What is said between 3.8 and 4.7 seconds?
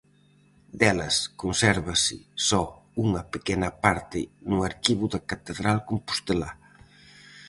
parte no